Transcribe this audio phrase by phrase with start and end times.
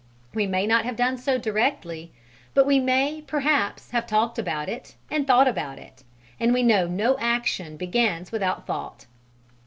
[0.33, 2.11] We may not have done so directly,
[2.55, 6.03] but we may perhaps have talked about it and thought about it,
[6.39, 9.05] and we know no action begins without thought.